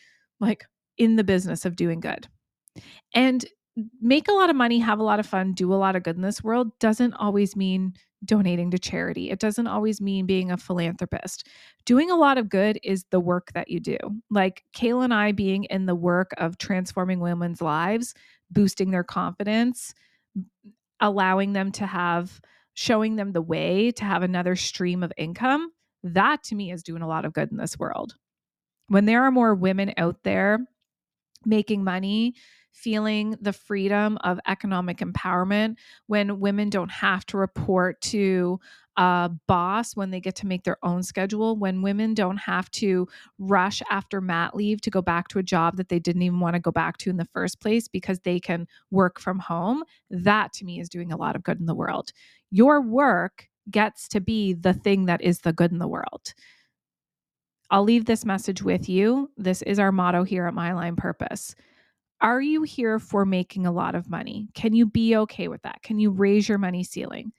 like 0.40 0.64
in 0.98 1.16
the 1.16 1.24
business 1.24 1.64
of 1.64 1.76
doing 1.76 2.00
good 2.00 2.28
and 3.14 3.44
make 4.00 4.28
a 4.28 4.32
lot 4.32 4.48
of 4.48 4.56
money 4.56 4.78
have 4.78 4.98
a 4.98 5.02
lot 5.02 5.20
of 5.20 5.26
fun 5.26 5.52
do 5.52 5.72
a 5.72 5.76
lot 5.76 5.96
of 5.96 6.02
good 6.02 6.16
in 6.16 6.22
this 6.22 6.42
world 6.42 6.70
doesn't 6.78 7.14
always 7.14 7.56
mean 7.56 7.92
donating 8.24 8.70
to 8.70 8.78
charity. 8.78 9.30
It 9.30 9.38
doesn't 9.38 9.66
always 9.66 10.00
mean 10.00 10.26
being 10.26 10.50
a 10.50 10.56
philanthropist. 10.56 11.46
Doing 11.84 12.10
a 12.10 12.16
lot 12.16 12.38
of 12.38 12.48
good 12.48 12.78
is 12.82 13.04
the 13.10 13.20
work 13.20 13.52
that 13.52 13.68
you 13.68 13.80
do. 13.80 13.98
Like 14.30 14.64
Kayla 14.76 15.04
and 15.04 15.14
I 15.14 15.32
being 15.32 15.64
in 15.64 15.86
the 15.86 15.94
work 15.94 16.32
of 16.38 16.58
transforming 16.58 17.20
women's 17.20 17.62
lives, 17.62 18.14
boosting 18.50 18.90
their 18.90 19.04
confidence, 19.04 19.94
allowing 21.00 21.52
them 21.52 21.72
to 21.72 21.86
have, 21.86 22.40
showing 22.76 23.16
them 23.16 23.32
the 23.32 23.42
way 23.42 23.90
to 23.90 24.04
have 24.04 24.22
another 24.22 24.54
stream 24.54 25.02
of 25.02 25.12
income. 25.16 25.72
That 26.04 26.44
to 26.44 26.54
me 26.54 26.70
is 26.70 26.82
doing 26.82 27.00
a 27.02 27.08
lot 27.08 27.24
of 27.24 27.32
good 27.32 27.50
in 27.50 27.56
this 27.56 27.78
world. 27.78 28.14
When 28.88 29.06
there 29.06 29.24
are 29.24 29.30
more 29.30 29.54
women 29.54 29.94
out 29.96 30.22
there 30.24 30.60
making 31.44 31.82
money, 31.82 32.34
feeling 32.72 33.34
the 33.40 33.54
freedom 33.54 34.18
of 34.22 34.38
economic 34.46 34.98
empowerment 34.98 35.76
when 36.06 36.38
women 36.38 36.68
don't 36.68 36.90
have 36.90 37.24
to 37.26 37.38
report 37.38 37.98
to 38.02 38.60
a 38.96 39.30
boss 39.46 39.94
when 39.94 40.10
they 40.10 40.20
get 40.20 40.34
to 40.36 40.46
make 40.46 40.64
their 40.64 40.78
own 40.82 41.02
schedule, 41.02 41.56
when 41.56 41.82
women 41.82 42.14
don't 42.14 42.38
have 42.38 42.70
to 42.72 43.06
rush 43.38 43.82
after 43.90 44.20
mat 44.20 44.54
leave 44.54 44.80
to 44.82 44.90
go 44.90 45.02
back 45.02 45.28
to 45.28 45.38
a 45.38 45.42
job 45.42 45.76
that 45.76 45.88
they 45.88 45.98
didn't 45.98 46.22
even 46.22 46.40
want 46.40 46.54
to 46.54 46.60
go 46.60 46.70
back 46.70 46.96
to 46.98 47.10
in 47.10 47.16
the 47.16 47.28
first 47.32 47.60
place 47.60 47.88
because 47.88 48.20
they 48.20 48.40
can 48.40 48.66
work 48.90 49.20
from 49.20 49.38
home. 49.38 49.82
That 50.10 50.52
to 50.54 50.64
me 50.64 50.80
is 50.80 50.88
doing 50.88 51.12
a 51.12 51.16
lot 51.16 51.36
of 51.36 51.42
good 51.42 51.60
in 51.60 51.66
the 51.66 51.74
world. 51.74 52.12
Your 52.50 52.80
work 52.80 53.48
gets 53.70 54.08
to 54.08 54.20
be 54.20 54.54
the 54.54 54.72
thing 54.72 55.06
that 55.06 55.20
is 55.20 55.40
the 55.40 55.52
good 55.52 55.72
in 55.72 55.78
the 55.78 55.88
world. 55.88 56.32
I'll 57.70 57.82
leave 57.82 58.04
this 58.04 58.24
message 58.24 58.62
with 58.62 58.88
you. 58.88 59.30
This 59.36 59.62
is 59.62 59.78
our 59.78 59.90
motto 59.90 60.22
here 60.22 60.46
at 60.46 60.54
My 60.54 60.70
Align 60.70 60.96
Purpose. 60.96 61.54
Are 62.20 62.40
you 62.40 62.62
here 62.62 62.98
for 62.98 63.26
making 63.26 63.66
a 63.66 63.72
lot 63.72 63.94
of 63.94 64.08
money? 64.08 64.48
Can 64.54 64.72
you 64.72 64.86
be 64.86 65.16
okay 65.16 65.48
with 65.48 65.62
that? 65.62 65.82
Can 65.82 65.98
you 65.98 66.10
raise 66.10 66.48
your 66.48 66.58
money 66.58 66.84
ceiling? 66.84 67.32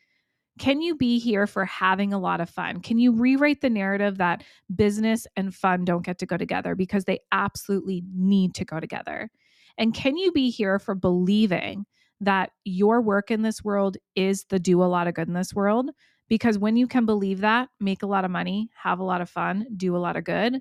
Can 0.58 0.82
you 0.82 0.96
be 0.96 1.20
here 1.20 1.48
for 1.48 1.66
having 1.66 2.14
a 2.14 2.20
lot 2.20 2.42
of 2.42 2.50
fun? 2.50 2.82
Can 2.82 3.00
you 3.00 3.12
rewrite 3.12 3.62
the 3.62 3.70
narrative 3.70 4.18
that 4.18 4.44
business 4.76 5.28
and 5.36 5.54
fun 5.54 5.86
don't 5.86 6.06
get 6.06 6.20
to 6.20 6.26
go 6.26 6.38
together 6.38 6.76
because 6.76 7.06
they 7.06 7.20
absolutely 7.32 8.04
need 8.16 8.56
to 8.56 8.66
go 8.66 8.80
together? 8.80 9.30
And 9.78 9.94
can 9.94 10.18
you 10.18 10.32
be 10.32 10.50
here 10.50 10.80
for 10.80 10.96
believing 10.96 11.86
that 12.22 12.52
your 12.66 13.02
work 13.02 13.30
in 13.30 13.44
this 13.44 13.64
world 13.64 13.98
is 14.16 14.46
the 14.46 14.60
do 14.60 14.82
a 14.82 14.86
lot 14.86 15.08
of 15.08 15.14
good 15.14 15.28
in 15.28 15.34
this 15.34 15.54
world? 15.54 15.92
Because 16.28 16.58
when 16.58 16.76
you 16.76 16.88
can 16.88 17.06
believe 17.06 17.42
that, 17.42 17.70
make 17.80 18.04
a 18.04 18.08
lot 18.08 18.26
of 18.26 18.32
money, 18.32 18.70
have 18.84 19.00
a 19.00 19.04
lot 19.04 19.22
of 19.22 19.30
fun, 19.30 19.66
do 19.78 19.96
a 19.96 20.00
lot 20.00 20.18
of 20.18 20.24
good, 20.24 20.60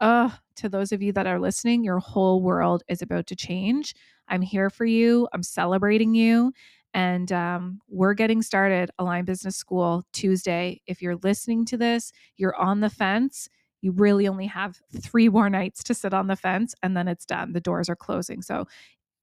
uh, 0.00 0.30
to 0.56 0.68
those 0.68 0.92
of 0.92 1.00
you 1.00 1.12
that 1.12 1.28
are 1.28 1.40
listening, 1.40 1.84
your 1.84 2.00
whole 2.00 2.42
world 2.42 2.82
is 2.88 3.02
about 3.02 3.26
to 3.28 3.36
change. 3.36 3.94
I'm 4.28 4.42
here 4.42 4.68
for 4.68 4.84
you. 4.84 5.28
I'm 5.32 5.44
celebrating 5.44 6.14
you. 6.14 6.52
And 6.94 7.32
um, 7.32 7.80
we're 7.88 8.14
getting 8.14 8.42
started 8.42 8.90
Align 8.98 9.24
Business 9.24 9.56
School 9.56 10.04
Tuesday. 10.12 10.80
If 10.86 11.00
you're 11.00 11.16
listening 11.16 11.64
to 11.66 11.76
this, 11.76 12.12
you're 12.36 12.56
on 12.56 12.80
the 12.80 12.90
fence. 12.90 13.48
You 13.80 13.92
really 13.92 14.28
only 14.28 14.46
have 14.46 14.80
three 15.00 15.28
more 15.28 15.50
nights 15.50 15.82
to 15.84 15.94
sit 15.94 16.14
on 16.14 16.26
the 16.26 16.36
fence 16.36 16.74
and 16.82 16.96
then 16.96 17.08
it's 17.08 17.26
done. 17.26 17.52
The 17.52 17.60
doors 17.60 17.88
are 17.88 17.96
closing. 17.96 18.42
So 18.42 18.66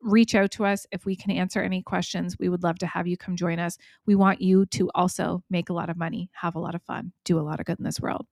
reach 0.02 0.36
out 0.36 0.52
to 0.52 0.66
us 0.66 0.86
if 0.92 1.06
we 1.06 1.16
can 1.16 1.32
answer 1.32 1.62
any 1.62 1.82
questions. 1.82 2.38
We 2.40 2.50
would 2.50 2.64
love 2.64 2.80
to 2.80 2.88
have 2.88 3.08
you 3.08 3.18
come 3.18 3.36
join 3.36 3.60
us. 3.60 3.78
We 4.06 4.16
want 4.16 4.42
you 4.42 4.66
to 4.68 4.90
also 4.96 5.44
make 5.50 5.70
a 5.70 5.74
lot 5.74 5.90
of 5.90 5.98
money, 5.98 6.30
have 6.34 6.56
a 6.56 6.60
lot 6.60 6.76
of 6.76 6.84
fun, 6.84 7.12
do 7.26 7.40
a 7.40 7.42
lot 7.42 7.60
of 7.60 7.66
good 7.66 7.80
in 7.80 7.86
this 7.86 8.00
world. 8.00 8.26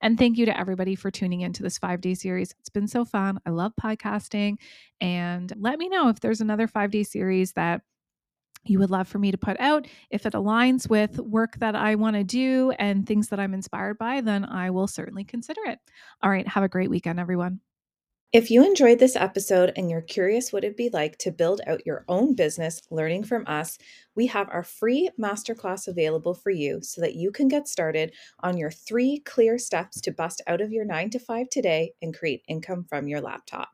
And 0.00 0.16
thank 0.16 0.38
you 0.38 0.46
to 0.46 0.58
everybody 0.58 0.94
for 0.94 1.10
tuning 1.10 1.40
into 1.40 1.62
this 1.62 1.78
five 1.78 2.00
day 2.00 2.14
series. 2.14 2.54
It's 2.60 2.68
been 2.68 2.86
so 2.86 3.04
fun. 3.04 3.40
I 3.46 3.50
love 3.50 3.72
podcasting. 3.80 4.56
And 5.00 5.52
let 5.56 5.78
me 5.78 5.88
know 5.88 6.08
if 6.08 6.20
there's 6.20 6.40
another 6.40 6.68
five 6.68 6.90
day 6.90 7.02
series 7.02 7.52
that 7.52 7.82
you 8.68 8.78
would 8.78 8.90
love 8.90 9.08
for 9.08 9.18
me 9.18 9.30
to 9.30 9.38
put 9.38 9.58
out. 9.60 9.86
If 10.10 10.26
it 10.26 10.32
aligns 10.32 10.88
with 10.88 11.18
work 11.18 11.58
that 11.58 11.74
I 11.74 11.94
want 11.94 12.16
to 12.16 12.24
do 12.24 12.72
and 12.78 13.06
things 13.06 13.28
that 13.28 13.40
I'm 13.40 13.54
inspired 13.54 13.98
by, 13.98 14.20
then 14.20 14.44
I 14.44 14.70
will 14.70 14.88
certainly 14.88 15.24
consider 15.24 15.60
it. 15.66 15.78
All 16.22 16.30
right. 16.30 16.46
Have 16.46 16.64
a 16.64 16.68
great 16.68 16.90
weekend, 16.90 17.20
everyone. 17.20 17.60
If 18.30 18.50
you 18.50 18.62
enjoyed 18.62 18.98
this 18.98 19.16
episode 19.16 19.72
and 19.74 19.90
you're 19.90 20.02
curious 20.02 20.52
what 20.52 20.62
it'd 20.62 20.76
be 20.76 20.90
like 20.90 21.16
to 21.18 21.32
build 21.32 21.62
out 21.66 21.86
your 21.86 22.04
own 22.08 22.34
business 22.34 22.82
learning 22.90 23.24
from 23.24 23.44
us, 23.46 23.78
we 24.14 24.26
have 24.26 24.50
our 24.50 24.62
free 24.62 25.08
masterclass 25.18 25.88
available 25.88 26.34
for 26.34 26.50
you 26.50 26.80
so 26.82 27.00
that 27.00 27.14
you 27.14 27.32
can 27.32 27.48
get 27.48 27.68
started 27.68 28.12
on 28.40 28.58
your 28.58 28.70
three 28.70 29.20
clear 29.20 29.58
steps 29.58 29.98
to 30.02 30.12
bust 30.12 30.42
out 30.46 30.60
of 30.60 30.72
your 30.72 30.84
nine 30.84 31.08
to 31.08 31.18
five 31.18 31.48
today 31.48 31.92
and 32.02 32.14
create 32.14 32.42
income 32.48 32.84
from 32.84 33.08
your 33.08 33.22
laptop. 33.22 33.66